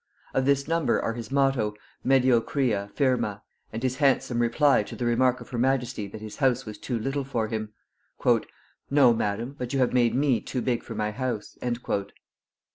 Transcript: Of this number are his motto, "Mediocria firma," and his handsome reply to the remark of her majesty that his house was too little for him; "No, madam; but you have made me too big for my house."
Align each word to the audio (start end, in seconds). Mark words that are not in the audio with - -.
Of 0.33 0.45
this 0.45 0.67
number 0.67 0.99
are 0.99 1.13
his 1.13 1.29
motto, 1.29 1.75
"Mediocria 2.03 2.89
firma," 2.95 3.43
and 3.71 3.83
his 3.83 3.97
handsome 3.97 4.39
reply 4.39 4.81
to 4.81 4.95
the 4.95 5.05
remark 5.05 5.41
of 5.41 5.49
her 5.49 5.59
majesty 5.59 6.07
that 6.07 6.21
his 6.21 6.37
house 6.37 6.65
was 6.65 6.79
too 6.79 6.97
little 6.97 7.23
for 7.23 7.49
him; 7.49 7.71
"No, 8.89 9.13
madam; 9.13 9.53
but 9.59 9.73
you 9.73 9.79
have 9.79 9.93
made 9.93 10.15
me 10.15 10.41
too 10.41 10.63
big 10.63 10.81
for 10.81 10.95
my 10.95 11.11
house." 11.11 11.55